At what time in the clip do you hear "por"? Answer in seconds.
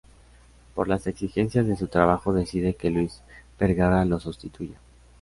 0.73-0.87